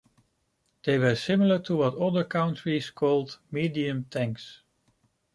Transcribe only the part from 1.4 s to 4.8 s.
to what other countries called medium tanks.